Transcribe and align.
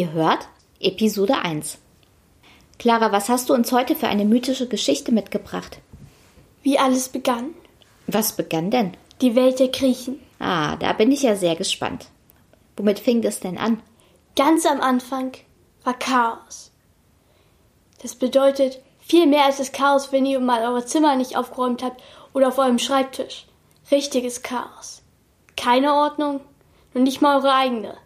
Ihr 0.00 0.12
hört 0.12 0.48
Episode 0.80 1.36
1. 1.36 1.76
Clara, 2.78 3.12
was 3.12 3.28
hast 3.28 3.50
du 3.50 3.52
uns 3.52 3.70
heute 3.70 3.94
für 3.94 4.08
eine 4.08 4.24
mythische 4.24 4.66
Geschichte 4.66 5.12
mitgebracht? 5.12 5.82
Wie 6.62 6.78
alles 6.78 7.10
begann. 7.10 7.50
Was 8.06 8.34
begann 8.34 8.70
denn? 8.70 8.96
Die 9.20 9.36
Welt 9.36 9.58
der 9.58 9.68
Griechen. 9.68 10.18
Ah, 10.38 10.76
da 10.76 10.94
bin 10.94 11.12
ich 11.12 11.20
ja 11.20 11.36
sehr 11.36 11.54
gespannt. 11.54 12.06
Womit 12.78 12.98
fing 12.98 13.22
es 13.24 13.40
denn 13.40 13.58
an? 13.58 13.82
Ganz 14.36 14.64
am 14.64 14.80
Anfang 14.80 15.32
war 15.84 15.98
Chaos. 15.98 16.70
Das 18.00 18.14
bedeutet 18.14 18.80
viel 19.00 19.26
mehr 19.26 19.44
als 19.44 19.58
das 19.58 19.70
Chaos, 19.70 20.12
wenn 20.12 20.24
ihr 20.24 20.40
mal 20.40 20.62
euer 20.62 20.86
Zimmer 20.86 21.14
nicht 21.14 21.36
aufgeräumt 21.36 21.82
habt 21.82 22.02
oder 22.32 22.48
auf 22.48 22.56
eurem 22.56 22.78
Schreibtisch. 22.78 23.44
Richtiges 23.90 24.40
Chaos. 24.40 25.02
Keine 25.58 25.92
Ordnung 25.92 26.40
und 26.94 27.02
nicht 27.02 27.20
mal 27.20 27.36
eure 27.36 27.52
eigene. 27.52 27.98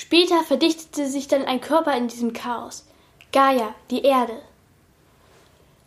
Später 0.00 0.44
verdichtete 0.44 1.08
sich 1.08 1.26
dann 1.26 1.44
ein 1.44 1.60
Körper 1.60 1.92
in 1.96 2.06
diesem 2.06 2.32
Chaos. 2.32 2.86
Gaia, 3.32 3.74
die 3.90 4.02
Erde. 4.02 4.40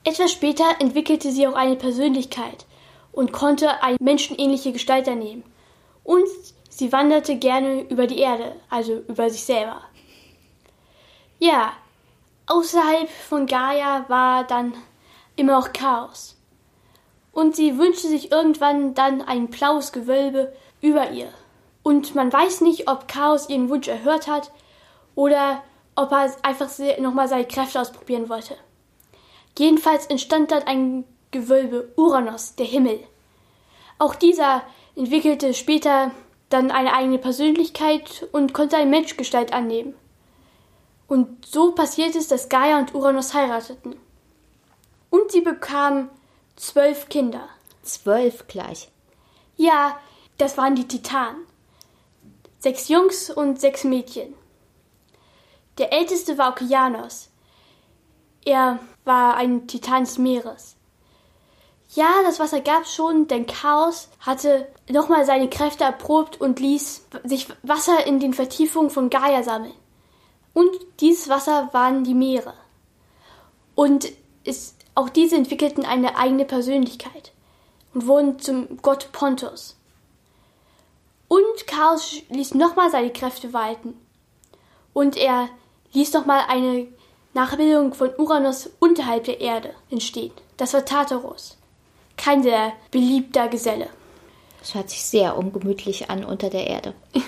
Etwas 0.04 0.34
später 0.34 0.66
entwickelte 0.80 1.32
sie 1.32 1.48
auch 1.48 1.54
eine 1.54 1.78
Persönlichkeit 1.78 2.66
und 3.14 3.32
konnte 3.32 3.82
eine 3.82 3.96
menschenähnliche 4.02 4.74
Gestalt 4.74 5.08
annehmen. 5.08 5.46
Und 6.04 6.28
sie 6.70 6.92
wanderte 6.92 7.38
gerne 7.38 7.84
über 7.84 8.06
die 8.06 8.20
Erde, 8.20 8.58
also 8.70 8.98
über 9.08 9.30
sich 9.30 9.46
selber. 9.46 9.82
Ja, 11.40 11.72
außerhalb 12.48 13.10
von 13.10 13.46
Gaia 13.46 14.04
war 14.10 14.44
dann 14.44 14.74
immer 15.38 15.54
noch 15.54 15.72
Chaos. 15.72 16.36
Und 17.32 17.56
sie 17.56 17.78
wünschte 17.78 18.10
sich 18.10 18.30
irgendwann 18.30 18.94
dann 18.94 19.22
ein 19.22 19.48
blaues 19.48 19.94
Gewölbe 19.94 20.54
über 20.82 21.12
ihr. 21.12 21.32
Und 21.84 22.16
man 22.16 22.32
weiß 22.32 22.62
nicht, 22.62 22.88
ob 22.88 23.08
Chaos 23.08 23.50
ihren 23.50 23.70
Wunsch 23.70 23.88
erhört 23.88 24.28
hat 24.28 24.52
oder 25.16 25.64
ob 25.96 26.12
er 26.12 26.36
einfach 26.44 26.70
nochmal 27.00 27.28
seine 27.28 27.48
Kräfte 27.48 27.82
ausprobieren 27.82 28.30
wollte. 28.30 28.56
Jedenfalls 29.58 30.06
entstand 30.06 30.52
dann 30.52 30.64
ein 30.64 31.04
Gewölbe, 31.32 31.92
Uranus, 31.96 32.56
der 32.56 32.66
Himmel. 32.66 33.00
Auch 34.00 34.16
dieser 34.16 34.64
entwickelte 34.96 35.54
später 35.54 36.12
dann 36.50 36.72
eine 36.72 36.94
eigene 36.94 37.18
Persönlichkeit 37.18 38.28
und 38.32 38.54
konnte 38.54 38.78
eine 38.78 38.90
Menschgestalt 38.90 39.54
annehmen. 39.54 39.96
Und 41.08 41.46
so 41.46 41.74
passiert 41.74 42.16
es, 42.16 42.28
dass 42.28 42.50
Gaia 42.50 42.80
und 42.80 42.94
Uranus 42.94 43.34
heirateten. 43.34 43.96
Und 45.10 45.32
sie 45.32 45.42
bekamen 45.42 46.10
zwölf 46.56 47.10
Kinder. 47.10 47.50
Zwölf 47.84 48.48
gleich. 48.48 48.90
Ja, 49.58 50.00
das 50.38 50.58
waren 50.58 50.76
die 50.76 50.88
Titanen. 50.88 51.46
Sechs 52.62 52.90
Jungs 52.90 53.32
und 53.32 53.60
sechs 53.60 53.84
Mädchen. 53.84 54.36
Der 55.80 55.92
älteste 55.92 56.38
war 56.38 56.52
Okeanos. 56.52 57.32
Er 58.46 58.78
war 59.04 59.36
ein 59.36 59.66
Titan 59.66 60.04
des 60.04 60.20
Meeres. 60.20 60.76
Ja, 61.96 62.22
das 62.24 62.40
Wasser 62.40 62.62
gab 62.62 62.86
schon, 62.86 63.28
denn 63.28 63.48
Chaos 63.48 64.10
hatte 64.20 64.68
nochmal 64.88 65.26
seine 65.26 65.50
Kräfte 65.50 65.86
erprobt 65.86 66.40
und 66.40 66.60
ließ 66.60 67.08
sich 67.24 67.48
Wasser 67.64 68.06
in 68.06 68.20
den 68.20 68.36
Vertiefungen 68.36 68.92
von 68.92 69.10
Gaia 69.10 69.42
sammeln. 69.42 69.74
Und 70.54 70.70
dieses 71.00 71.30
Wasser 71.30 71.70
waren 71.72 72.04
die 72.04 72.14
Meere. 72.14 72.54
Und 73.74 74.08
es, 74.44 74.76
auch 74.94 75.10
diese 75.10 75.36
entwickelten 75.36 75.84
eine 75.84 76.16
eigene 76.16 76.46
Persönlichkeit 76.46 77.32
und 77.96 78.06
wurden 78.06 78.38
zum 78.38 78.78
Gott 78.84 79.12
Pontus. 79.14 79.81
Chaos 81.82 82.22
ließ 82.30 82.54
nochmal 82.54 82.92
seine 82.92 83.12
Kräfte 83.12 83.54
walten. 83.54 84.00
Und 84.94 85.18
er 85.18 85.50
ließ 85.94 86.14
nochmal 86.14 86.44
eine 86.48 86.88
Nachbildung 87.34 87.96
von 87.96 88.12
Uranus 88.20 88.70
unterhalb 88.78 89.24
der 89.24 89.42
Erde 89.42 89.74
entstehen. 89.90 90.32
Das 90.58 90.76
war 90.76 90.86
Tartarus. 90.86 91.58
Kein 92.18 92.44
sehr 92.44 92.74
beliebter 92.92 93.48
Geselle. 93.48 93.90
Das 94.60 94.76
hört 94.76 94.92
sich 94.92 95.04
sehr 95.04 95.36
ungemütlich 95.36 96.08
an 96.12 96.24
unter 96.24 96.52
der 96.52 96.68
Erde. 96.68 96.94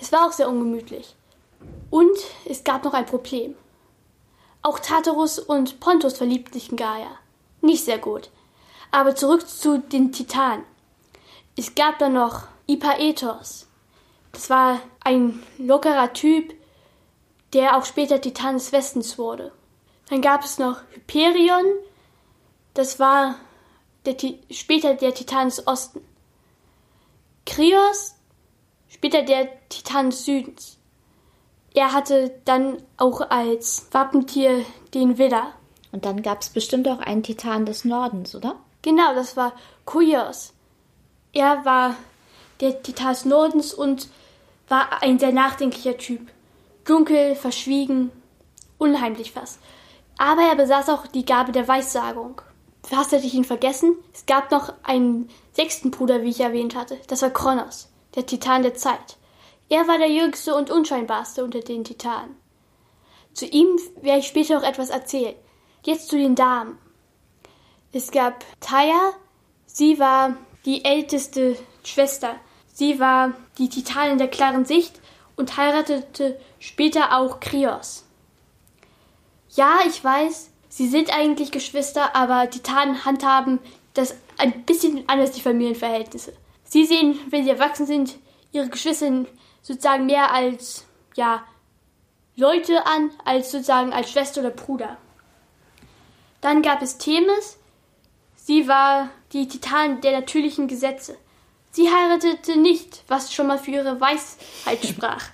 Es 0.00 0.12
war 0.12 0.26
auch 0.28 0.32
sehr 0.32 0.48
ungemütlich. 0.48 1.14
Und 1.88 2.18
es 2.44 2.62
gab 2.62 2.84
noch 2.84 2.92
ein 2.92 3.06
Problem. 3.06 3.54
Auch 4.60 4.78
Tartarus 4.78 5.38
und 5.38 5.80
Pontus 5.80 6.18
verliebten 6.18 6.52
sich 6.52 6.70
in 6.70 6.76
Gaia. 6.76 7.18
Nicht 7.60 7.84
sehr 7.84 7.98
gut. 7.98 8.28
Aber 8.90 9.16
zurück 9.16 9.48
zu 9.48 9.78
den 9.78 10.12
Titanen. 10.12 10.64
Es 11.56 11.74
gab 11.74 11.98
dann 12.00 12.12
noch 12.14 12.48
Ipaetos. 12.66 13.68
Das 14.32 14.50
war 14.50 14.80
ein 15.00 15.42
lockerer 15.58 16.12
Typ, 16.12 16.54
der 17.52 17.76
auch 17.76 17.84
später 17.84 18.20
Titan 18.20 18.54
des 18.54 18.72
Westens 18.72 19.18
wurde. 19.18 19.52
Dann 20.10 20.20
gab 20.20 20.44
es 20.44 20.58
noch 20.58 20.80
Hyperion, 20.92 21.64
das 22.74 22.98
war 22.98 23.36
der, 24.04 24.16
später 24.50 24.94
der 24.94 25.14
Titan 25.14 25.48
des 25.48 25.66
Osten. 25.66 26.04
Krios, 27.46 28.14
später 28.88 29.22
der 29.22 29.48
Titan 29.68 30.10
des 30.10 30.24
Südens. 30.24 30.78
Er 31.74 31.92
hatte 31.92 32.40
dann 32.44 32.78
auch 32.96 33.20
als 33.30 33.88
Wappentier 33.92 34.64
den 34.92 35.18
Widder. 35.18 35.52
Und 35.92 36.04
dann 36.04 36.22
gab 36.22 36.40
es 36.40 36.50
bestimmt 36.50 36.88
auch 36.88 36.98
einen 36.98 37.22
Titan 37.22 37.66
des 37.66 37.84
Nordens, 37.84 38.34
oder? 38.34 38.56
Genau, 38.82 39.14
das 39.14 39.36
war 39.36 39.52
Kuios. 39.84 40.52
Er 41.32 41.64
war 41.64 41.96
der 42.60 42.82
Titan 42.82 43.16
Nordens 43.24 43.74
und 43.74 44.08
war 44.68 45.02
ein 45.02 45.18
sehr 45.18 45.32
nachdenklicher 45.32 45.98
Typ. 45.98 46.30
Dunkel, 46.84 47.34
verschwiegen, 47.34 48.10
unheimlich 48.78 49.32
fast. 49.32 49.58
Aber 50.18 50.42
er 50.42 50.54
besaß 50.54 50.88
auch 50.90 51.06
die 51.06 51.24
Gabe 51.24 51.52
der 51.52 51.66
Weissagung. 51.66 52.40
Fast 52.82 53.12
hätte 53.12 53.26
ich 53.26 53.34
ihn 53.34 53.44
vergessen. 53.44 53.96
Es 54.12 54.26
gab 54.26 54.50
noch 54.50 54.72
einen 54.82 55.30
sechsten 55.52 55.90
Bruder, 55.90 56.22
wie 56.22 56.30
ich 56.30 56.40
erwähnt 56.40 56.74
hatte. 56.74 56.98
Das 57.06 57.22
war 57.22 57.30
Kronos, 57.30 57.88
der 58.14 58.26
Titan 58.26 58.62
der 58.62 58.74
Zeit. 58.74 59.16
Er 59.68 59.88
war 59.88 59.98
der 59.98 60.10
jüngste 60.10 60.54
und 60.54 60.70
unscheinbarste 60.70 61.42
unter 61.42 61.60
den 61.60 61.84
Titanen. 61.84 62.36
Zu 63.32 63.46
ihm 63.46 63.78
werde 64.02 64.20
ich 64.20 64.28
später 64.28 64.54
noch 64.54 64.68
etwas 64.68 64.90
erzählen. 64.90 65.34
Jetzt 65.82 66.08
zu 66.08 66.16
den 66.16 66.34
Damen. 66.34 66.78
Es 67.92 68.10
gab 68.10 68.44
Taya, 68.60 69.12
sie 69.66 69.98
war 69.98 70.36
die 70.64 70.84
älteste 70.84 71.56
Schwester. 71.84 72.36
Sie 72.72 72.98
war 72.98 73.32
die 73.58 73.68
Titanin 73.68 74.18
der 74.18 74.28
klaren 74.28 74.64
Sicht 74.64 75.00
und 75.36 75.56
heiratete 75.56 76.38
später 76.58 77.16
auch 77.16 77.40
Krios. 77.40 78.04
Ja, 79.50 79.78
ich 79.86 80.02
weiß, 80.02 80.50
sie 80.68 80.88
sind 80.88 81.16
eigentlich 81.16 81.52
Geschwister, 81.52 82.16
aber 82.16 82.50
Titanen 82.50 83.04
handhaben 83.04 83.60
das 83.94 84.16
ein 84.38 84.64
bisschen 84.64 85.08
anders, 85.08 85.30
die 85.32 85.40
Familienverhältnisse. 85.40 86.32
Sie 86.64 86.84
sehen, 86.84 87.18
wenn 87.30 87.44
sie 87.44 87.50
erwachsen 87.50 87.86
sind, 87.86 88.16
ihre 88.50 88.68
Geschwister 88.68 89.26
sozusagen 89.62 90.06
mehr 90.06 90.32
als, 90.32 90.84
ja, 91.14 91.44
Leute 92.36 92.84
an, 92.86 93.10
als 93.24 93.52
sozusagen 93.52 93.92
als 93.92 94.10
Schwester 94.10 94.40
oder 94.40 94.50
Bruder. 94.50 94.96
Dann 96.40 96.62
gab 96.62 96.82
es 96.82 96.98
Themis. 96.98 97.58
Sie 98.34 98.66
war 98.66 99.08
die 99.32 99.46
Titan 99.46 100.00
der 100.00 100.12
natürlichen 100.12 100.66
Gesetze. 100.66 101.16
Sie 101.74 101.90
heiratete 101.90 102.56
nicht, 102.56 103.02
was 103.08 103.34
schon 103.34 103.48
mal 103.48 103.58
für 103.58 103.72
ihre 103.72 104.00
Weisheit 104.00 104.86
sprach. 104.86 105.24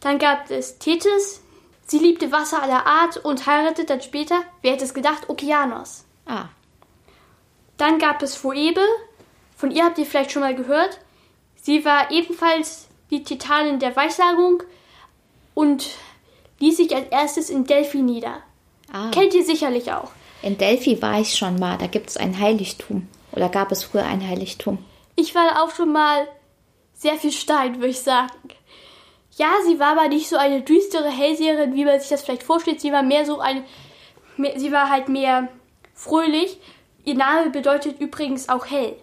Dann 0.00 0.18
gab 0.18 0.50
es 0.50 0.78
Tethys. 0.78 1.42
Sie 1.86 1.98
liebte 1.98 2.32
Wasser 2.32 2.62
aller 2.62 2.86
Art 2.86 3.18
und 3.18 3.46
heiratete 3.46 3.84
dann 3.84 4.00
später, 4.00 4.42
wer 4.62 4.72
hätte 4.72 4.84
es 4.84 4.94
gedacht, 4.94 5.28
Okeanos. 5.28 6.06
Ah. 6.24 6.46
Dann 7.76 7.98
gab 7.98 8.22
es 8.22 8.36
Phoebe. 8.36 8.80
Von 9.54 9.70
ihr 9.70 9.84
habt 9.84 9.98
ihr 9.98 10.06
vielleicht 10.06 10.32
schon 10.32 10.40
mal 10.40 10.54
gehört. 10.54 10.98
Sie 11.56 11.84
war 11.84 12.10
ebenfalls 12.10 12.88
die 13.10 13.22
Titanin 13.22 13.80
der 13.80 13.94
Weissagung 13.94 14.62
und 15.52 15.90
ließ 16.58 16.78
sich 16.78 16.96
als 16.96 17.08
erstes 17.10 17.50
in 17.50 17.64
Delphi 17.64 17.98
nieder. 17.98 18.42
Ah. 18.90 19.10
Kennt 19.10 19.34
ihr 19.34 19.44
sicherlich 19.44 19.92
auch. 19.92 20.10
In 20.40 20.56
Delphi 20.56 21.02
war 21.02 21.20
ich 21.20 21.36
schon 21.36 21.58
mal. 21.58 21.76
Da 21.76 21.86
gibt 21.86 22.08
es 22.08 22.16
ein 22.16 22.40
Heiligtum. 22.40 23.08
Oder 23.32 23.50
gab 23.50 23.70
es 23.72 23.84
früher 23.84 24.06
ein 24.06 24.26
Heiligtum? 24.26 24.78
Ich 25.20 25.34
war 25.34 25.64
auch 25.64 25.74
schon 25.74 25.90
mal 25.90 26.28
sehr 26.94 27.16
viel 27.16 27.32
Stein, 27.32 27.78
würde 27.78 27.88
ich 27.88 27.98
sagen. 27.98 28.30
Ja, 29.36 29.50
sie 29.66 29.80
war 29.80 29.98
aber 29.98 30.06
nicht 30.06 30.28
so 30.28 30.36
eine 30.36 30.62
düstere 30.62 31.10
Hellseherin, 31.10 31.74
wie 31.74 31.84
man 31.84 31.98
sich 31.98 32.08
das 32.08 32.22
vielleicht 32.22 32.44
vorstellt. 32.44 32.80
Sie 32.80 32.92
war 32.92 33.02
mehr 33.02 33.26
so 33.26 33.40
eine, 33.40 33.64
mehr, 34.36 34.60
sie 34.60 34.70
war 34.70 34.90
halt 34.90 35.08
mehr 35.08 35.48
fröhlich. 35.92 36.60
Ihr 37.04 37.16
Name 37.16 37.50
bedeutet 37.50 38.00
übrigens 38.00 38.48
auch 38.48 38.66
hell. 38.66 38.94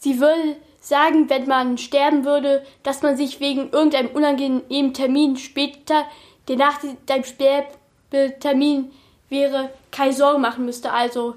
Sie 0.00 0.18
will 0.18 0.56
sagen, 0.80 1.30
wenn 1.30 1.46
man 1.46 1.78
sterben 1.78 2.24
würde, 2.24 2.66
dass 2.82 3.02
man 3.02 3.16
sich 3.16 3.38
wegen 3.38 3.70
irgendeinem 3.70 4.08
unangenehmen 4.08 4.94
Termin 4.94 5.36
später, 5.36 6.06
der 6.48 6.56
nach 6.56 6.80
deinem 7.06 7.22
Sterbetermin 7.22 8.90
wäre, 9.28 9.70
keine 9.92 10.12
Sorgen 10.12 10.42
machen 10.42 10.64
müsste. 10.64 10.90
Also 10.92 11.36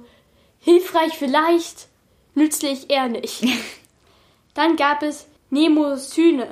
hilfreich 0.62 1.14
vielleicht, 1.16 1.87
nützlich 2.38 2.90
eher 2.90 3.10
nicht. 3.10 3.44
Dann 4.54 4.76
gab 4.76 5.04
es 5.04 5.28
Nemosyne. 5.50 6.48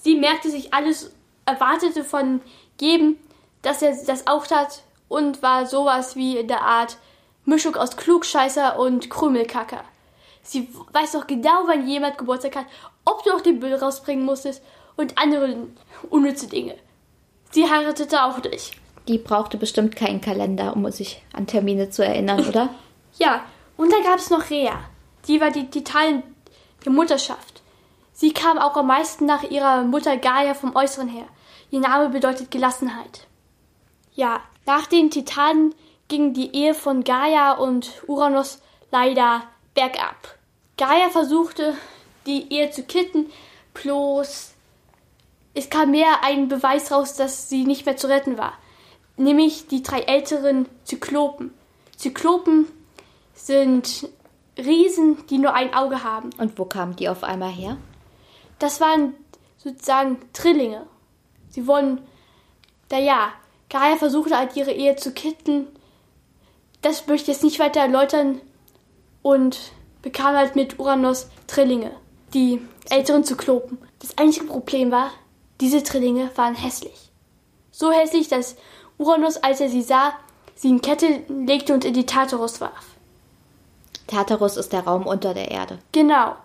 Sie 0.00 0.14
merkte 0.14 0.50
sich 0.50 0.72
alles, 0.72 1.12
erwartete 1.46 2.04
von 2.04 2.40
Geben, 2.78 3.18
dass 3.62 3.82
er 3.82 3.96
das 4.06 4.26
auch 4.26 4.46
tat 4.46 4.82
und 5.08 5.42
war 5.42 5.66
sowas 5.66 6.14
wie 6.16 6.36
in 6.36 6.48
der 6.48 6.62
Art 6.62 6.98
Mischung 7.44 7.74
aus 7.76 7.96
Klugscheißer 7.96 8.78
und 8.78 9.10
Krümelkacker. 9.10 9.82
Sie 10.42 10.68
weiß 10.92 11.12
doch 11.12 11.26
genau, 11.26 11.66
wann 11.66 11.88
jemand 11.88 12.18
Geburtstag 12.18 12.56
hat, 12.56 12.66
ob 13.04 13.24
du 13.24 13.32
auch 13.32 13.40
den 13.40 13.58
Müll 13.58 13.74
rausbringen 13.74 14.24
musstest 14.24 14.62
und 14.96 15.16
andere 15.16 15.56
unnütze 16.10 16.48
Dinge. 16.48 16.76
Sie 17.50 17.70
heiratete 17.70 18.24
auch 18.24 18.42
nicht. 18.42 18.72
Die 19.08 19.18
brauchte 19.18 19.56
bestimmt 19.56 19.96
keinen 19.96 20.20
Kalender, 20.20 20.74
um 20.74 20.90
sich 20.90 21.22
an 21.32 21.46
Termine 21.46 21.90
zu 21.90 22.04
erinnern, 22.04 22.46
oder? 22.46 22.70
Ja, 23.18 23.44
und 23.76 23.92
dann 23.92 24.02
gab 24.02 24.18
es 24.18 24.30
noch 24.30 24.50
Rea. 24.50 24.72
Die 25.26 25.40
war 25.40 25.50
die 25.50 25.70
Titan 25.70 26.22
der 26.84 26.92
Mutterschaft. 26.92 27.62
Sie 28.12 28.32
kam 28.32 28.58
auch 28.58 28.76
am 28.76 28.86
meisten 28.86 29.26
nach 29.26 29.42
ihrer 29.42 29.82
Mutter 29.82 30.16
Gaia 30.16 30.54
vom 30.54 30.76
Äußeren 30.76 31.08
her. 31.08 31.26
Ihr 31.70 31.80
Name 31.80 32.10
bedeutet 32.10 32.50
Gelassenheit. 32.50 33.26
Ja, 34.14 34.40
nach 34.66 34.86
den 34.86 35.10
Titanen 35.10 35.74
ging 36.08 36.34
die 36.34 36.54
Ehe 36.54 36.74
von 36.74 37.02
Gaia 37.02 37.52
und 37.52 37.90
Uranus 38.06 38.60
leider 38.90 39.42
bergab. 39.74 40.38
Gaia 40.76 41.10
versuchte, 41.10 41.76
die 42.26 42.52
Ehe 42.52 42.70
zu 42.70 42.84
kitten, 42.84 43.30
bloß 43.72 44.54
es 45.54 45.70
kam 45.70 45.92
mehr 45.92 46.22
ein 46.22 46.48
Beweis 46.48 46.90
raus, 46.90 47.14
dass 47.14 47.48
sie 47.48 47.64
nicht 47.64 47.86
mehr 47.86 47.96
zu 47.96 48.08
retten 48.08 48.36
war. 48.36 48.54
Nämlich 49.16 49.68
die 49.68 49.82
drei 49.82 50.00
älteren 50.00 50.68
Zyklopen. 50.84 51.54
Zyklopen 51.96 52.66
sind 53.34 54.08
Riesen, 54.56 55.26
die 55.28 55.38
nur 55.38 55.54
ein 55.54 55.74
Auge 55.74 56.04
haben. 56.04 56.30
Und 56.38 56.58
wo 56.58 56.64
kamen 56.64 56.96
die 56.96 57.08
auf 57.08 57.24
einmal 57.24 57.50
her? 57.50 57.76
Das 58.58 58.80
waren 58.80 59.14
sozusagen 59.56 60.18
Trillinge. 60.32 60.86
Sie 61.48 61.66
wurden, 61.66 62.00
naja, 62.90 63.32
Gaia 63.68 63.96
versuchte 63.96 64.36
halt 64.36 64.56
ihre 64.56 64.72
Ehe 64.72 64.96
zu 64.96 65.12
kitten. 65.12 65.66
Das 66.82 67.06
möchte 67.06 67.30
ich 67.30 67.36
jetzt 67.36 67.44
nicht 67.44 67.58
weiter 67.58 67.80
erläutern. 67.80 68.40
Und 69.22 69.72
bekam 70.02 70.36
halt 70.36 70.54
mit 70.54 70.78
Uranus 70.78 71.28
Trillinge, 71.46 71.92
die 72.34 72.60
älteren 72.90 73.24
Zyklopen. 73.24 73.78
Das 74.00 74.18
einzige 74.18 74.44
Problem 74.46 74.90
war, 74.90 75.10
diese 75.60 75.82
Trillinge 75.82 76.30
waren 76.36 76.54
hässlich. 76.54 77.10
So 77.70 77.90
hässlich, 77.90 78.28
dass 78.28 78.56
Uranus, 78.98 79.38
als 79.38 79.60
er 79.60 79.70
sie 79.70 79.82
sah, 79.82 80.12
sie 80.54 80.68
in 80.68 80.82
Kette 80.82 81.24
legte 81.28 81.72
und 81.72 81.84
in 81.84 81.94
die 81.94 82.06
Tartarus 82.06 82.60
warf. 82.60 82.93
Tartarus 84.06 84.56
ist 84.56 84.72
der 84.72 84.84
Raum 84.84 85.06
unter 85.06 85.34
der 85.34 85.50
Erde. 85.50 85.78
Genau. 85.92 86.36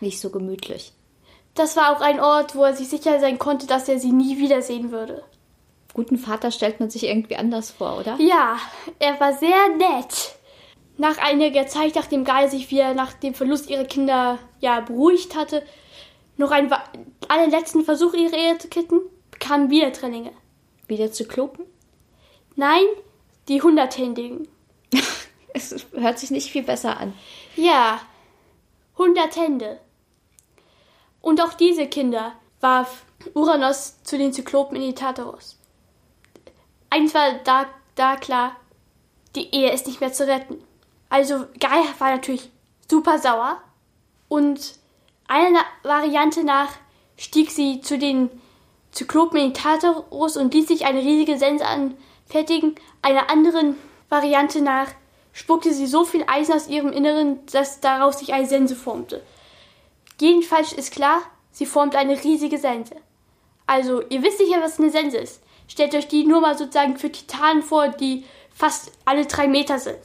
Nicht 0.00 0.20
so 0.20 0.30
gemütlich. 0.30 0.92
Das 1.54 1.76
war 1.76 1.94
auch 1.94 2.00
ein 2.00 2.20
Ort, 2.20 2.54
wo 2.54 2.64
er 2.64 2.74
sich 2.74 2.88
sicher 2.88 3.20
sein 3.20 3.38
konnte, 3.38 3.66
dass 3.66 3.88
er 3.88 3.98
sie 3.98 4.12
nie 4.12 4.38
wiedersehen 4.38 4.92
würde. 4.92 5.22
Guten 5.92 6.18
Vater 6.18 6.50
stellt 6.50 6.78
man 6.78 6.90
sich 6.90 7.04
irgendwie 7.04 7.36
anders 7.36 7.70
vor, 7.70 7.98
oder? 7.98 8.16
Ja, 8.20 8.56
er 9.00 9.18
war 9.18 9.32
sehr 9.32 9.68
nett. 9.76 10.36
Nach 10.96 11.18
einiger 11.18 11.66
Zeit, 11.66 11.96
nachdem 11.96 12.24
Gaia 12.24 12.48
sich 12.48 12.70
wieder 12.70 12.94
nach 12.94 13.12
dem 13.14 13.34
Verlust 13.34 13.68
ihrer 13.68 13.84
Kinder 13.84 14.38
ja 14.60 14.80
beruhigt 14.80 15.34
hatte, 15.34 15.62
noch 16.36 16.52
einen 16.52 16.72
allerletzten 17.28 17.84
Versuch, 17.84 18.14
ihre 18.14 18.36
Ehe 18.36 18.58
zu 18.58 18.68
kitten, 18.68 19.00
bekamen 19.30 19.70
wieder 19.70 19.92
Trillinge. 19.92 20.32
Wieder 20.86 21.10
Zyklopen? 21.10 21.64
Nein, 22.54 22.84
die 23.48 23.62
Hunderthändigen. 23.62 24.48
es 25.54 25.86
hört 25.92 26.18
sich 26.18 26.30
nicht 26.30 26.50
viel 26.50 26.62
besser 26.62 26.98
an. 26.98 27.12
Ja, 27.56 28.00
hundert 28.96 29.36
Hände. 29.36 29.80
Und 31.20 31.40
auch 31.40 31.54
diese 31.54 31.86
Kinder 31.86 32.32
warf 32.60 33.04
Uranus 33.34 34.02
zu 34.02 34.16
den 34.16 34.32
Zyklopen 34.32 34.76
in 34.76 34.82
die 34.82 34.94
Tartarus. 34.94 35.58
Eins 36.88 37.14
war 37.14 37.32
da, 37.44 37.66
da 37.94 38.16
klar, 38.16 38.56
die 39.34 39.54
Ehe 39.54 39.72
ist 39.72 39.86
nicht 39.86 40.00
mehr 40.00 40.12
zu 40.12 40.26
retten. 40.26 40.62
Also 41.08 41.46
Gaia 41.58 41.84
war 41.98 42.10
natürlich 42.12 42.50
super 42.88 43.18
sauer 43.18 43.62
und 44.28 44.78
einer 45.28 45.64
Variante 45.82 46.44
nach 46.44 46.72
stieg 47.16 47.50
sie 47.50 47.80
zu 47.80 47.98
den 47.98 48.30
Zyklopen 48.92 49.38
in 49.38 49.52
die 49.52 49.60
Tartarus 49.60 50.36
und 50.36 50.52
ließ 50.54 50.68
sich 50.68 50.86
eine 50.86 51.00
riesige 51.00 51.38
Sense 51.38 51.64
anfertigen. 51.64 52.74
Einer 53.02 53.30
anderen 53.30 53.76
Variante 54.08 54.60
nach 54.60 54.88
spuckte 55.32 55.72
sie 55.72 55.86
so 55.86 56.04
viel 56.04 56.24
Eisen 56.26 56.54
aus 56.54 56.68
ihrem 56.68 56.92
Inneren, 56.92 57.44
dass 57.46 57.80
daraus 57.80 58.18
sich 58.18 58.32
eine 58.32 58.46
Sense 58.46 58.76
formte. 58.76 59.22
Jedenfalls 60.20 60.72
ist 60.72 60.92
klar, 60.92 61.20
sie 61.50 61.66
formt 61.66 61.96
eine 61.96 62.22
riesige 62.22 62.58
Sense. 62.58 62.94
Also, 63.66 64.02
ihr 64.08 64.22
wisst 64.22 64.38
sicher, 64.38 64.60
was 64.60 64.78
eine 64.78 64.90
Sense 64.90 65.16
ist. 65.16 65.42
Stellt 65.68 65.94
euch 65.94 66.08
die 66.08 66.24
nur 66.24 66.40
mal 66.40 66.58
sozusagen 66.58 66.96
für 66.96 67.12
Titanen 67.12 67.62
vor, 67.62 67.88
die 67.88 68.24
fast 68.52 68.92
alle 69.04 69.26
drei 69.26 69.46
Meter 69.46 69.78
sind. 69.78 70.00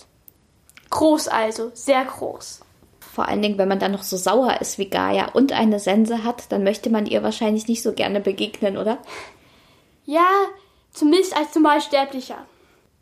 Groß 0.92 1.28
also, 1.28 1.72
sehr 1.74 2.06
groß. 2.06 2.62
Vor 3.00 3.28
allen 3.28 3.42
Dingen, 3.42 3.58
wenn 3.58 3.68
man 3.68 3.80
dann 3.80 3.94
noch 3.94 4.04
so 4.04 4.18
sauer 4.18 4.60
ist 4.62 4.78
wie 4.78 4.90
Gaia 4.90 5.30
und 5.32 5.52
eine 5.52 5.80
Sense 5.80 6.24
hat, 6.24 6.52
dann 6.52 6.64
möchte 6.64 6.90
man 6.90 7.06
ihr 7.06 7.24
wahrscheinlich 7.24 7.68
nicht 7.68 7.82
so 7.82 7.94
gerne 7.94 8.20
begegnen, 8.20 8.78
oder? 8.78 9.00
Ja, 10.06 10.28
zumindest 10.92 11.36
als 11.36 11.56
Normalsterblicher. 11.56 12.46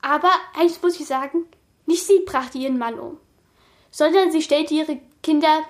Aber 0.01 0.31
eins 0.57 0.81
muss 0.81 0.99
ich 0.99 1.07
sagen, 1.07 1.45
nicht 1.85 2.06
sie 2.06 2.19
brachte 2.25 2.57
ihren 2.57 2.77
Mann 2.77 3.00
um, 3.00 3.18
sondern 3.91 4.31
sie 4.31 4.41
stellte 4.41 4.74
ihre 4.74 5.00
Kinder 5.21 5.63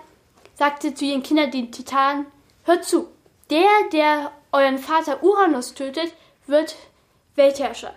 sagte 0.56 0.94
zu 0.94 1.06
ihren 1.06 1.24
Kindern, 1.24 1.52
den 1.52 1.72
Titanen, 1.72 2.26
hört 2.64 2.86
zu, 2.86 3.08
der, 3.50 3.68
der 3.92 4.32
euren 4.52 4.78
Vater 4.78 5.24
Uranus 5.24 5.74
tötet, 5.74 6.14
wird 6.48 6.76
Weltherrscher. 7.36 7.94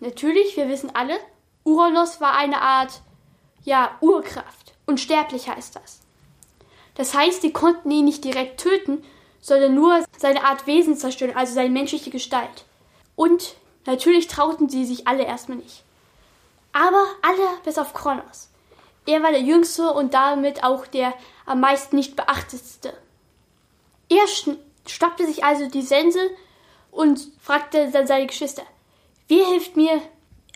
Natürlich, 0.00 0.56
wir 0.56 0.68
wissen 0.68 0.94
alle, 0.94 1.18
Uranus 1.64 2.20
war 2.20 2.36
eine 2.36 2.60
Art, 2.60 3.00
ja, 3.64 3.96
Urkraft. 4.00 4.74
Unsterblich 4.86 5.48
heißt 5.48 5.76
das. 5.76 6.00
Das 6.94 7.14
heißt, 7.14 7.42
sie 7.42 7.52
konnten 7.52 7.90
ihn 7.90 8.04
nicht 8.04 8.24
direkt 8.24 8.60
töten, 8.60 9.02
sondern 9.40 9.74
nur 9.74 10.04
seine 10.18 10.44
Art 10.44 10.66
Wesen 10.66 10.96
zerstören, 10.96 11.36
also 11.36 11.54
seine 11.54 11.70
menschliche 11.70 12.10
Gestalt. 12.10 12.64
Und 13.16 13.54
natürlich 13.86 14.26
trauten 14.26 14.68
sie 14.68 14.84
sich 14.84 15.06
alle 15.06 15.24
erstmal 15.24 15.58
nicht. 15.58 15.82
Aber 16.72 17.04
alle 17.22 17.58
bis 17.64 17.78
auf 17.78 17.94
Kronos. 17.94 18.48
Er 19.06 19.22
war 19.22 19.30
der 19.30 19.40
jüngste 19.40 19.90
und 19.92 20.14
damit 20.14 20.62
auch 20.62 20.86
der 20.86 21.12
am 21.46 21.60
meisten 21.60 21.96
nicht 21.96 22.16
beachtetste. 22.16 22.92
Er 24.08 24.26
schnappte 24.86 25.26
sich 25.26 25.44
also 25.44 25.68
die 25.68 25.82
Sense 25.82 26.20
und 26.90 27.20
fragte 27.40 27.90
dann 27.90 28.06
seine 28.06 28.26
Geschwister, 28.26 28.62
wer 29.28 29.46
hilft 29.46 29.76
mir? 29.76 30.00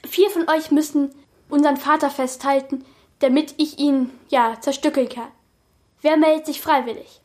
Vier 0.07 0.29
von 0.31 0.49
euch 0.49 0.71
müssen 0.71 1.15
unseren 1.49 1.77
Vater 1.77 2.11
festhalten, 2.11 2.85
damit 3.21 3.55
ich 3.57 3.79
ihn, 3.79 4.11
ja, 4.29 4.61
zerstückeln 4.61 5.09
kann. 5.09 5.29
Wer 6.03 6.17
meldet 6.17 6.47
sich 6.47 6.61
freiwillig? 6.61 7.21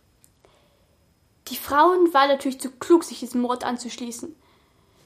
Die 1.49 1.57
Frauen 1.57 2.13
waren 2.13 2.29
natürlich 2.29 2.61
zu 2.61 2.69
klug, 2.71 3.03
sich 3.03 3.19
diesem 3.19 3.41
Mord 3.41 3.63
anzuschließen. 3.63 4.35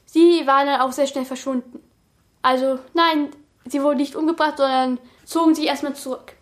Sie 0.05 0.45
waren 0.45 0.67
dann 0.67 0.81
auch 0.81 0.91
sehr 0.91 1.07
schnell 1.07 1.25
verschwunden. 1.25 1.81
Also, 2.41 2.79
nein, 2.93 3.31
sie 3.65 3.81
wurden 3.81 3.97
nicht 3.97 4.15
umgebracht, 4.15 4.57
sondern 4.57 4.99
zogen 5.25 5.55
sich 5.55 5.65
erstmal 5.65 5.95
zurück. 5.95 6.33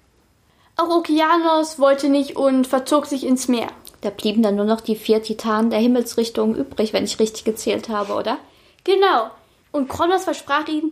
Auch 0.77 0.89
Okeanos 0.89 1.79
wollte 1.79 2.09
nicht 2.09 2.35
und 2.35 2.65
verzog 2.65 3.05
sich 3.05 3.25
ins 3.25 3.47
Meer. 3.47 3.67
Da 4.01 4.09
blieben 4.09 4.41
dann 4.41 4.55
nur 4.55 4.65
noch 4.65 4.81
die 4.81 4.95
vier 4.95 5.21
Titanen 5.21 5.69
der 5.69 5.79
Himmelsrichtung 5.79 6.55
übrig, 6.55 6.91
wenn 6.93 7.03
ich 7.03 7.19
richtig 7.19 7.43
gezählt 7.43 7.89
habe, 7.89 8.13
oder? 8.13 8.39
Genau. 8.83 9.29
Und 9.71 9.89
Kronos 9.89 10.23
versprach 10.23 10.67
ihnen, 10.67 10.91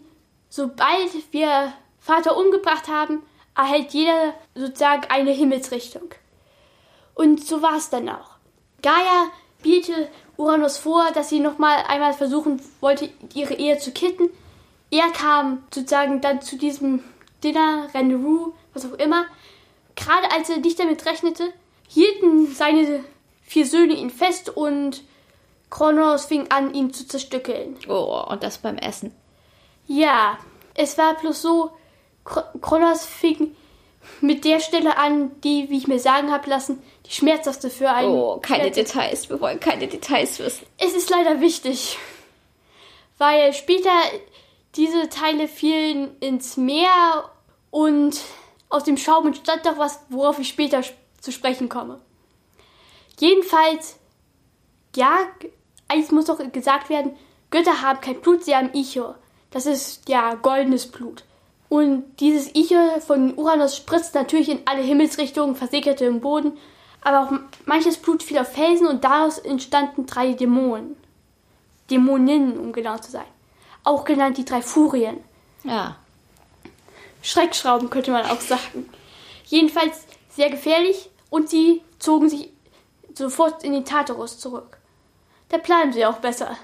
sobald 0.50 1.09
wir 1.31 1.74
Vater 2.00 2.38
umgebracht 2.38 2.88
haben, 2.88 3.24
erhält 3.57 3.93
jeder 3.93 4.33
sozusagen 4.55 5.03
eine 5.09 5.31
Himmelsrichtung. 5.31 6.13
Und 7.15 7.45
so 7.45 7.62
war 7.62 7.77
es 7.77 7.89
dann 7.89 8.09
auch. 8.09 8.38
Gaia 8.81 9.31
bietet 9.62 10.09
Uranus 10.38 10.77
vor, 10.77 11.12
dass 11.13 11.29
sie 11.29 11.39
nochmal 11.39 11.83
einmal 11.88 12.13
versuchen 12.13 12.62
wollte, 12.79 13.09
ihre 13.33 13.55
Ehe 13.55 13.77
zu 13.77 13.91
kitten. 13.91 14.29
Er 14.91 15.10
kam 15.12 15.63
sozusagen 15.74 16.22
dann 16.22 16.41
zu 16.41 16.58
diesem 16.58 17.03
Dinner, 17.43 17.88
Rendezvous, 17.93 18.53
was 18.74 18.86
auch 18.86 18.98
immer. 18.98 19.25
Gerade 19.96 20.31
als 20.31 20.50
er 20.50 20.58
nicht 20.58 20.79
damit 20.79 21.05
rechnete, 21.05 21.53
hielten 21.88 22.53
seine 22.53 23.03
vier 23.43 23.65
Söhne 23.65 23.93
ihn 23.93 24.10
fest 24.10 24.50
und 24.50 25.03
Kronos 25.69 26.25
fing 26.25 26.50
an, 26.50 26.74
ihn 26.74 26.93
zu 26.93 27.08
zerstückeln. 27.08 27.77
Oh, 27.88 28.24
und 28.29 28.43
das 28.43 28.58
beim 28.58 28.77
Essen. 28.77 29.13
Ja, 29.88 30.38
es 30.74 30.98
war 30.98 31.15
bloß 31.15 31.41
so, 31.41 31.72
Kronos 32.24 33.05
fing 33.05 33.55
mit 34.22 34.46
der 34.46 34.60
Stelle 34.60 34.98
an, 34.98 35.31
die, 35.41 35.69
wie 35.69 35.77
ich 35.77 35.88
mir 35.88 36.00
sagen 36.00 36.31
habe 36.31 36.50
lassen, 36.50 36.81
die 37.05 37.12
schmerzhafte 37.12 37.69
für 37.69 37.91
einen. 37.91 38.12
Oh, 38.12 38.39
keine 38.41 38.72
Details. 38.72 39.29
Wir 39.29 39.39
wollen 39.41 39.60
keine 39.60 39.88
Details 39.88 40.39
wissen. 40.39 40.65
Es 40.77 40.93
ist 40.93 41.10
leider 41.10 41.41
wichtig, 41.41 41.98
weil 43.17 43.53
später 43.53 43.91
diese 44.75 45.09
Teile 45.09 45.47
fielen 45.47 46.17
ins 46.19 46.57
Meer 46.57 47.29
und 47.71 48.19
aus 48.69 48.83
dem 48.83 48.97
Schaum 48.97 49.27
entstand 49.27 49.65
doch 49.65 49.77
was, 49.77 49.99
worauf 50.09 50.39
ich 50.39 50.47
später 50.47 50.81
zu 51.19 51.31
sprechen 51.31 51.69
komme. 51.69 51.99
Jedenfalls, 53.19 53.97
ja, 54.95 55.17
eigentlich 55.88 56.11
muss 56.11 56.25
doch 56.25 56.39
gesagt 56.51 56.89
werden, 56.89 57.15
Götter 57.51 57.81
haben 57.81 57.99
kein 57.99 58.21
Blut, 58.21 58.43
sie 58.43 58.55
haben 58.55 58.73
Ichor. 58.73 59.15
Das 59.51 59.65
ist 59.65 60.07
ja 60.07 60.35
goldenes 60.35 60.89
Blut. 60.89 61.23
Und 61.67 62.05
dieses 62.19 62.53
Ichor 62.55 63.01
von 63.01 63.35
Uranus 63.35 63.75
spritzt 63.75 64.15
natürlich 64.15 64.49
in 64.49 64.61
alle 64.65 64.81
Himmelsrichtungen, 64.81 65.55
versickerte 65.55 66.05
im 66.05 66.19
Boden. 66.19 66.57
Aber 67.01 67.21
auch 67.21 67.39
manches 67.65 67.97
Blut 67.97 68.23
fiel 68.23 68.38
auf 68.39 68.51
Felsen 68.51 68.88
und 68.88 69.03
daraus 69.03 69.39
entstanden 69.39 70.05
drei 70.05 70.33
Dämonen. 70.33 70.95
Dämoninnen, 71.89 72.59
um 72.59 72.71
genau 72.71 72.97
zu 72.97 73.11
sein. 73.11 73.25
Auch 73.83 74.05
genannt 74.05 74.38
die 74.38 74.45
drei 74.45 74.62
Furien. 74.62 75.17
Ja. 75.63 75.98
Schreckschrauben 77.21 77.89
könnte 77.89 78.12
man 78.12 78.25
auch 78.25 78.41
sagen. 78.41 78.89
Jedenfalls 79.45 80.05
sehr 80.29 80.50
gefährlich 80.50 81.09
und 81.29 81.50
sie 81.50 81.81
zogen 82.00 82.29
sich 82.29 82.50
sofort 83.13 83.63
in 83.63 83.74
den 83.74 83.86
Tartarus 83.86 84.39
zurück. 84.39 84.77
Da 85.50 85.57
bleiben 85.57 85.91
sie 85.91 86.05
auch 86.05 86.17
besser. 86.17 86.57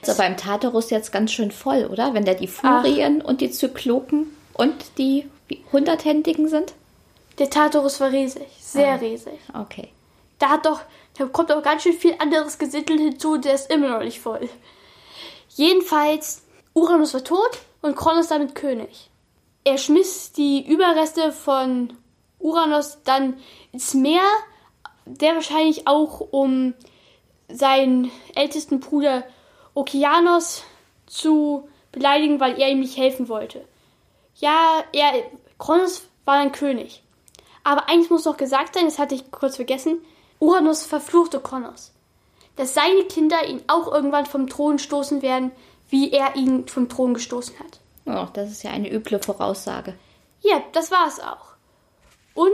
Also 0.00 0.18
beim 0.18 0.36
Tartarus 0.36 0.90
jetzt 0.90 1.12
ganz 1.12 1.32
schön 1.32 1.50
voll, 1.50 1.86
oder? 1.86 2.14
Wenn 2.14 2.24
da 2.24 2.34
die 2.34 2.48
Furien 2.48 3.22
Ach. 3.22 3.28
und 3.28 3.40
die 3.40 3.50
Zyklopen 3.50 4.36
und 4.54 4.98
die 4.98 5.28
Hunderthändigen 5.72 6.48
sind? 6.48 6.74
Der 7.38 7.50
Tartarus 7.50 8.00
war 8.00 8.12
riesig, 8.12 8.46
sehr 8.60 8.92
ah, 8.92 8.96
riesig. 8.96 9.38
Okay. 9.52 9.88
Da 10.38 10.50
hat 10.50 10.66
doch, 10.66 10.80
da 11.18 11.26
kommt 11.26 11.50
auch 11.50 11.62
ganz 11.62 11.82
schön 11.82 11.94
viel 11.94 12.14
anderes 12.18 12.58
Gesittel 12.58 12.98
hinzu, 12.98 13.38
der 13.38 13.54
ist 13.54 13.70
immer 13.70 13.88
noch 13.88 14.04
nicht 14.04 14.20
voll. 14.20 14.48
Jedenfalls, 15.54 16.42
Uranus 16.72 17.14
war 17.14 17.22
tot 17.22 17.58
und 17.80 17.96
Kronos 17.96 18.26
damit 18.26 18.56
König. 18.56 19.08
Er 19.62 19.78
schmiss 19.78 20.32
die 20.32 20.66
Überreste 20.66 21.30
von 21.30 21.92
Uranus 22.40 22.98
dann 23.04 23.38
ins 23.72 23.94
Meer, 23.94 24.24
der 25.06 25.36
wahrscheinlich 25.36 25.86
auch 25.86 26.20
um 26.20 26.74
seinen 27.48 28.10
ältesten 28.34 28.80
Bruder 28.80 29.22
Okeanos 29.74 30.64
zu 31.06 31.68
beleidigen, 31.92 32.40
weil 32.40 32.60
er 32.60 32.70
ihm 32.70 32.80
nicht 32.80 32.96
helfen 32.96 33.28
wollte. 33.28 33.64
Ja, 34.36 34.82
er, 34.92 35.12
Kronos 35.58 36.08
war 36.24 36.34
ein 36.34 36.50
König. 36.50 37.04
Aber 37.62 37.88
eins 37.88 38.10
muss 38.10 38.24
noch 38.24 38.36
gesagt 38.36 38.74
sein, 38.74 38.86
das 38.86 38.98
hatte 38.98 39.14
ich 39.14 39.30
kurz 39.30 39.56
vergessen. 39.56 40.04
Uranus 40.40 40.84
verfluchte 40.84 41.38
Kronos. 41.38 41.93
Dass 42.56 42.74
seine 42.74 43.04
Kinder 43.04 43.46
ihn 43.46 43.62
auch 43.66 43.92
irgendwann 43.92 44.26
vom 44.26 44.48
Thron 44.48 44.78
stoßen 44.78 45.22
werden, 45.22 45.50
wie 45.90 46.12
er 46.12 46.36
ihn 46.36 46.68
vom 46.68 46.88
Thron 46.88 47.14
gestoßen 47.14 47.56
hat. 47.58 47.80
Oh, 48.06 48.28
das 48.32 48.50
ist 48.50 48.62
ja 48.62 48.70
eine 48.70 48.92
üble 48.92 49.18
Voraussage. 49.18 49.94
Ja, 50.40 50.62
das 50.72 50.90
war 50.90 51.08
es 51.08 51.20
auch. 51.20 51.54
Und 52.34 52.52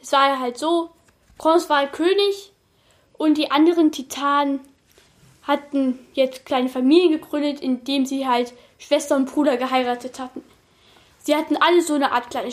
es 0.00 0.12
war 0.12 0.28
ja 0.28 0.38
halt 0.38 0.58
so, 0.58 0.90
Kronos 1.38 1.68
war 1.68 1.86
König 1.86 2.52
und 3.14 3.38
die 3.38 3.50
anderen 3.50 3.90
Titanen 3.92 4.60
hatten 5.42 5.98
jetzt 6.14 6.46
kleine 6.46 6.68
Familien 6.68 7.12
gegründet, 7.12 7.60
indem 7.60 8.06
sie 8.06 8.26
halt 8.26 8.52
Schwester 8.78 9.16
und 9.16 9.30
Bruder 9.30 9.56
geheiratet 9.56 10.18
hatten. 10.18 10.42
Sie 11.18 11.34
hatten 11.34 11.56
alle 11.56 11.82
so 11.82 11.94
eine 11.94 12.12
Art 12.12 12.30
kleine 12.30 12.52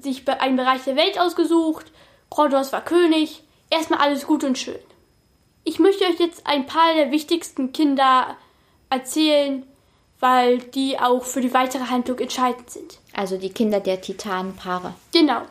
sich 0.00 0.28
einen 0.28 0.56
Bereich 0.56 0.84
der 0.84 0.96
Welt 0.96 1.18
ausgesucht. 1.18 1.90
Kronos 2.30 2.72
war 2.72 2.84
König. 2.84 3.42
Erstmal 3.70 4.00
alles 4.00 4.26
gut 4.26 4.44
und 4.44 4.58
schön. 4.58 4.78
Ich 5.64 5.78
möchte 5.78 6.04
euch 6.04 6.18
jetzt 6.18 6.46
ein 6.46 6.66
paar 6.66 6.94
der 6.94 7.10
wichtigsten 7.10 7.72
Kinder 7.72 8.36
erzählen, 8.90 9.64
weil 10.20 10.58
die 10.58 10.98
auch 10.98 11.24
für 11.24 11.40
die 11.40 11.54
weitere 11.54 11.84
Handlung 11.84 12.18
entscheidend 12.18 12.70
sind. 12.70 12.98
Also 13.12 13.36
die 13.36 13.50
Kinder 13.50 13.80
der 13.80 14.00
Titanenpaare. 14.00 14.94
Genau. 15.12 15.42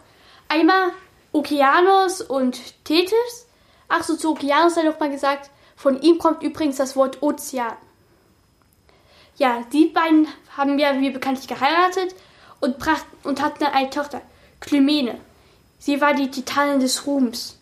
Einmal 0.47 0.91
Okeanos 1.31 2.21
und 2.21 2.59
Tethys. 2.83 3.47
Ach 3.87 4.03
so, 4.03 4.15
zu 4.15 4.31
Okeanos 4.31 4.75
sei 4.75 4.83
doch 4.83 4.99
mal 4.99 5.09
gesagt, 5.09 5.49
von 5.75 6.01
ihm 6.01 6.17
kommt 6.17 6.43
übrigens 6.43 6.77
das 6.77 6.95
Wort 6.95 7.21
Ozean. 7.21 7.73
Ja, 9.37 9.63
die 9.73 9.85
beiden 9.85 10.27
haben 10.55 10.77
ja 10.77 10.99
wie 10.99 11.09
bekanntlich 11.09 11.47
geheiratet 11.47 12.13
und, 12.59 12.77
bracht, 12.77 13.05
und 13.23 13.41
hatten 13.41 13.63
eine 13.63 13.89
Tochter, 13.89 14.21
Klymene. 14.59 15.17
Sie 15.79 15.99
war 15.99 16.13
die 16.13 16.29
Titanin 16.29 16.79
des 16.79 17.07
Ruhms 17.07 17.57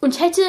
und 0.00 0.20
hätte, 0.20 0.42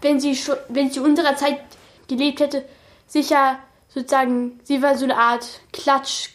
wenn 0.00 0.20
sie, 0.20 0.36
schon, 0.36 0.56
wenn 0.68 0.90
sie 0.90 1.00
unserer 1.00 1.36
Zeit 1.36 1.60
gelebt 2.08 2.40
hätte, 2.40 2.64
sicher 3.06 3.58
sozusagen, 3.88 4.60
sie 4.64 4.82
war 4.82 4.96
so 4.96 5.04
eine 5.04 5.16
Art 5.16 5.60
Klatsch, 5.72 6.30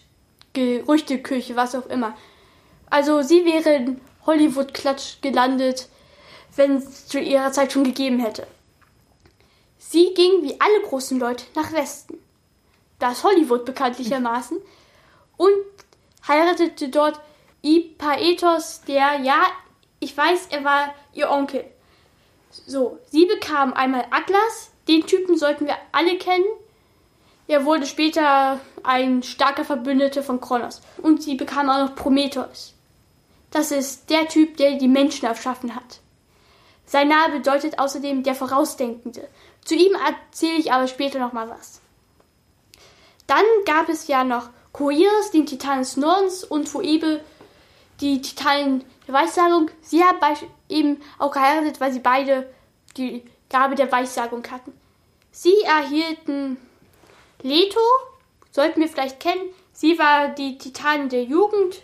Gerüchteküche, 0.54 1.56
was 1.56 1.76
auch 1.76 1.88
immer. 1.88 2.16
Also 2.90 3.22
sie 3.22 3.46
wäre 3.46 3.76
in 3.76 4.02
Hollywood-Klatsch 4.26 5.22
gelandet, 5.22 5.88
wenn 6.56 6.78
es 6.78 7.08
zu 7.08 7.20
ihrer 7.20 7.52
Zeit 7.52 7.74
schon 7.74 7.84
gegeben 7.84 8.20
hätte. 8.20 8.48
Sie 9.78 10.14
ging 10.14 10.42
wie 10.44 10.60
alle 10.60 10.82
großen 10.88 11.20
Leute 11.20 11.46
nach 11.56 11.72
Westen. 11.74 12.18
Das 13.00 13.24
Hollywood 13.24 13.66
bekanntlichermaßen. 13.66 14.58
Und 15.38 15.52
heiratete 16.28 16.90
dort 16.90 17.20
Ipaetos, 17.62 18.82
der, 18.88 19.20
ja, 19.22 19.42
ich 20.00 20.16
weiß, 20.16 20.48
er 20.52 20.64
war 20.64 20.94
ihr 21.14 21.30
Onkel. 21.30 21.66
So, 22.66 23.00
sie 23.12 23.26
bekam 23.26 23.74
einmal 23.74 24.06
Atlas, 24.12 24.72
den 24.88 25.06
Typen 25.06 25.38
sollten 25.38 25.66
wir 25.66 25.76
alle 25.92 26.18
kennen. 26.18 26.46
Er 27.48 27.66
wurde 27.66 27.86
später 27.86 28.60
ein 28.84 29.24
starker 29.24 29.66
Verbündeter 29.66 30.24
von 30.24 30.42
Kronos. 30.42 30.82
Und 31.02 31.22
sie 31.22 31.36
bekam 31.36 31.70
auch 31.70 31.80
noch 31.80 31.96
Prometheus. 31.96 32.74
Das 33.52 33.72
ist 33.72 34.10
der 34.10 34.28
Typ, 34.28 34.58
der 34.58 34.78
die 34.78 34.88
Menschen 34.88 35.26
erschaffen 35.26 35.76
hat. 35.76 36.00
Sein 36.86 37.08
Name 37.08 37.38
bedeutet 37.38 37.80
außerdem 37.80 38.24
der 38.24 38.36
Vorausdenkende. 38.36 39.28
Zu 39.64 39.76
ihm 39.76 39.96
erzähle 39.96 40.60
ich 40.60 40.72
aber 40.72 40.88
später 40.88 41.20
noch 41.20 41.34
mal 41.34 41.50
was. 41.50 41.82
Dann 43.28 43.46
gab 43.66 43.90
es 43.90 44.08
ja 44.08 44.24
noch 44.24 44.50
Koiros, 44.72 45.32
den 45.32 45.46
Titan 45.46 45.80
des 45.80 45.98
Nordens, 45.98 46.44
und 46.44 46.70
Phoebe, 46.70 47.22
die 48.02 48.22
Titanen 48.22 48.84
der 49.08 49.14
Weissagung. 49.14 49.72
Sie 49.82 50.04
haben 50.04 50.20
eben 50.70 51.02
auch 51.20 51.32
geheiratet, 51.32 51.80
weil 51.80 51.92
sie 51.92 52.00
beide 52.00 52.52
die 52.98 53.24
Gabe 53.50 53.76
der 53.76 53.92
Weissagung 53.92 54.44
hatten. 54.50 54.74
Sie 55.32 55.62
erhielten 55.64 56.58
Leto, 57.42 57.80
sollten 58.52 58.82
wir 58.82 58.88
vielleicht 58.88 59.20
kennen. 59.20 59.50
Sie 59.74 60.00
war 60.00 60.30
die 60.30 60.58
Titanin 60.58 61.10
der 61.10 61.24
Jugend 61.24 61.82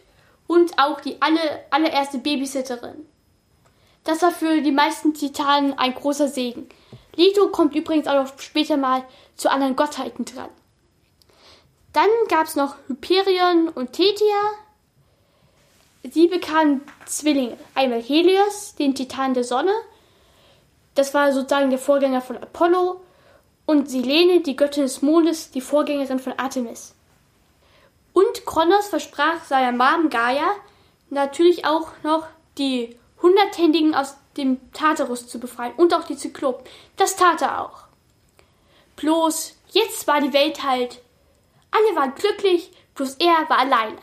und 0.48 0.78
auch 0.80 1.02
die 1.02 1.22
alle, 1.22 1.40
allererste 1.70 2.18
Babysitterin. 2.18 3.06
Das 4.04 4.22
war 4.22 4.32
für 4.32 4.62
die 4.62 4.72
meisten 4.72 5.14
Titanen 5.14 5.78
ein 5.78 5.94
großer 5.94 6.28
Segen. 6.28 6.68
Leto 7.16 7.50
kommt 7.50 7.76
übrigens 7.76 8.08
auch 8.08 8.16
noch 8.16 8.40
später 8.40 8.78
mal 8.78 9.04
zu 9.36 9.52
anderen 9.52 9.76
Gottheiten 9.76 10.26
dran. 10.26 10.50
Dann 11.94 12.10
gab 12.30 12.48
es 12.48 12.56
noch 12.56 12.76
Hyperion 12.88 13.70
und 13.70 13.94
Thetia. 13.94 14.40
Sie 16.04 16.28
bekamen 16.28 16.82
Zwillinge. 17.06 17.58
Einmal 17.76 18.02
Helios, 18.02 18.76
den 18.76 18.96
Titan 18.96 19.34
der 19.34 19.44
Sonne. 19.44 19.74
Das 20.96 21.14
war 21.14 21.32
sozusagen 21.32 21.70
der 21.70 21.80
Vorgänger 21.80 22.22
von 22.22 22.38
Apollo. 22.38 23.02
Und 23.66 23.90
Silene, 23.90 24.42
die 24.42 24.56
Göttin 24.56 24.84
des 24.84 25.02
Mondes, 25.02 25.52
die 25.52 25.62
Vorgängerin 25.62 26.20
von 26.20 26.34
Artemis. 26.38 26.96
Und 28.14 28.46
Kronos 28.46 28.88
versprach 28.88 29.44
seiner 29.46 29.72
Mom 29.72 30.10
Gaia 30.10 30.56
natürlich 31.10 31.66
auch 31.66 31.92
noch 32.04 32.26
die 32.58 32.98
Hunderthändigen 33.22 33.94
aus 33.94 34.18
dem 34.38 34.72
Tartarus 34.74 35.28
zu 35.28 35.40
befreien 35.40 35.74
und 35.78 35.94
auch 35.94 36.04
die 36.04 36.18
Zyklopen. 36.18 36.66
Das 36.98 37.16
tat 37.16 37.42
er 37.42 37.62
auch. 37.62 37.84
Bloß 38.96 39.56
jetzt 39.72 40.08
war 40.08 40.20
die 40.20 40.34
Welt 40.34 40.64
halt. 40.64 41.02
Alle 41.70 41.96
waren 41.96 42.16
glücklich, 42.16 42.72
bloß 42.96 43.16
er 43.16 43.50
war 43.50 43.60
alleine. 43.60 43.98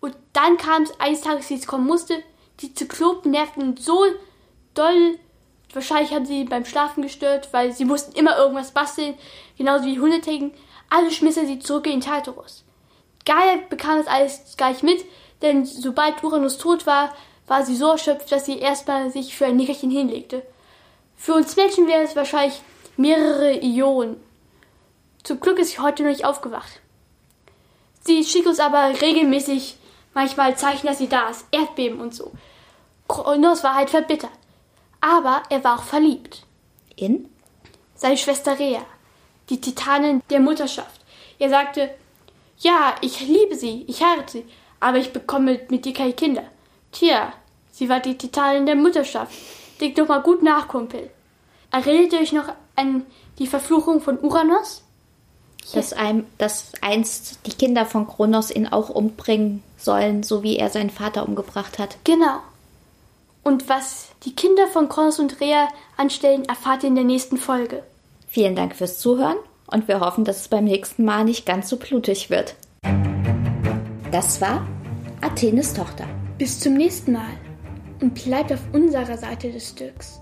Und 0.00 0.16
dann 0.32 0.56
kam 0.56 0.82
es 0.82 0.98
eines 0.98 1.20
Tages, 1.20 1.50
wie 1.50 1.54
es 1.54 1.66
kommen 1.66 1.86
musste. 1.86 2.22
Die 2.60 2.74
Zyklopen 2.74 3.30
nervten 3.30 3.76
so 3.76 4.04
doll. 4.74 5.18
Wahrscheinlich 5.72 6.12
haben 6.12 6.26
sie 6.26 6.44
beim 6.44 6.64
Schlafen 6.64 7.02
gestört, 7.02 7.52
weil 7.52 7.72
sie 7.72 7.84
mussten 7.84 8.16
immer 8.18 8.36
irgendwas 8.36 8.72
basteln. 8.72 9.14
Genauso 9.56 9.84
wie 9.84 10.00
Hunderthändigen. 10.00 10.52
Also 10.88 11.10
schmiss 11.10 11.36
er 11.36 11.46
sie 11.46 11.60
zurück 11.60 11.86
in 11.86 11.92
den 11.92 12.00
Tartarus. 12.00 12.64
Gaia 13.24 13.58
bekam 13.68 13.98
das 13.98 14.06
alles 14.06 14.56
gleich 14.56 14.82
mit, 14.82 15.04
denn 15.42 15.64
sobald 15.64 16.22
Uranus 16.24 16.58
tot 16.58 16.86
war, 16.86 17.14
war 17.46 17.64
sie 17.64 17.76
so 17.76 17.90
erschöpft, 17.90 18.32
dass 18.32 18.46
sie 18.46 18.58
erstmal 18.58 19.10
sich 19.10 19.36
für 19.36 19.46
ein 19.46 19.56
Nickerchen 19.56 19.90
hinlegte. 19.90 20.42
Für 21.16 21.34
uns 21.34 21.56
Menschen 21.56 21.86
wäre 21.86 22.02
es 22.02 22.16
wahrscheinlich 22.16 22.60
mehrere 22.96 23.60
Ionen. 23.62 24.16
Zum 25.22 25.40
Glück 25.40 25.58
ist 25.58 25.72
sie 25.72 25.78
heute 25.80 26.02
noch 26.02 26.10
nicht 26.10 26.24
aufgewacht. 26.24 26.80
Sie 28.02 28.24
schickt 28.24 28.46
uns 28.46 28.58
aber 28.58 29.00
regelmäßig 29.00 29.76
manchmal 30.14 30.56
Zeichen, 30.56 30.86
dass 30.86 30.98
sie 30.98 31.08
da 31.08 31.28
ist. 31.28 31.46
Erdbeben 31.50 32.00
und 32.00 32.14
so. 32.14 32.32
Kronos 33.08 33.64
war 33.64 33.74
halt 33.74 33.90
verbittert. 33.90 34.30
Aber 35.00 35.42
er 35.48 35.64
war 35.64 35.78
auch 35.78 35.84
verliebt. 35.84 36.44
In? 36.96 37.28
Seine 37.94 38.16
Schwester 38.16 38.58
Rea, 38.58 38.82
die 39.48 39.60
Titanin 39.60 40.22
der 40.30 40.40
Mutterschaft. 40.40 41.00
Er 41.38 41.48
sagte, 41.48 41.90
ja, 42.58 42.94
ich 43.00 43.20
liebe 43.20 43.56
sie, 43.56 43.84
ich 43.88 44.02
heirate 44.02 44.32
sie, 44.32 44.44
aber 44.78 44.98
ich 44.98 45.12
bekomme 45.12 45.60
mit 45.68 45.86
ihr 45.86 45.94
keine 45.94 46.12
Kinder. 46.12 46.44
Tja, 46.92 47.32
sie 47.70 47.88
war 47.88 48.00
die 48.00 48.16
Titanin 48.18 48.66
der 48.66 48.76
Mutterschaft. 48.76 49.32
Denkt 49.80 49.98
doch 49.98 50.08
mal 50.08 50.22
gut 50.22 50.42
nach, 50.42 50.68
Kumpel. 50.68 51.10
Erinnert 51.70 52.12
ihr 52.12 52.20
euch 52.20 52.32
noch 52.32 52.52
an 52.76 53.06
die 53.38 53.46
Verfluchung 53.46 54.00
von 54.00 54.18
Uranus? 54.18 54.84
Dass, 55.74 55.92
einem, 55.92 56.26
dass 56.38 56.72
einst 56.80 57.38
die 57.46 57.52
Kinder 57.52 57.86
von 57.86 58.06
Kronos 58.06 58.50
ihn 58.50 58.66
auch 58.66 58.88
umbringen 58.88 59.62
sollen, 59.76 60.22
so 60.22 60.42
wie 60.42 60.56
er 60.56 60.68
seinen 60.68 60.90
Vater 60.90 61.26
umgebracht 61.26 61.78
hat. 61.78 61.96
Genau. 62.04 62.40
Und 63.42 63.68
was 63.68 64.08
die 64.24 64.34
Kinder 64.34 64.66
von 64.66 64.88
Kronos 64.88 65.18
und 65.18 65.40
Rea 65.40 65.68
anstellen, 65.96 66.44
erfahrt 66.44 66.82
ihr 66.82 66.88
in 66.88 66.96
der 66.96 67.04
nächsten 67.04 67.36
Folge. 67.36 67.82
Vielen 68.28 68.56
Dank 68.56 68.76
fürs 68.76 68.98
Zuhören 68.98 69.36
und 69.66 69.88
wir 69.88 70.00
hoffen, 70.00 70.24
dass 70.24 70.40
es 70.40 70.48
beim 70.48 70.64
nächsten 70.64 71.04
Mal 71.04 71.24
nicht 71.24 71.46
ganz 71.46 71.68
so 71.68 71.76
blutig 71.76 72.30
wird. 72.30 72.54
Das 74.10 74.40
war 74.40 74.66
Athenes 75.20 75.72
Tochter. 75.72 76.04
Bis 76.36 76.60
zum 76.60 76.74
nächsten 76.74 77.12
Mal 77.12 77.38
und 78.00 78.14
bleibt 78.14 78.52
auf 78.52 78.60
unserer 78.72 79.16
Seite 79.16 79.50
des 79.50 79.70
Stücks. 79.70 80.20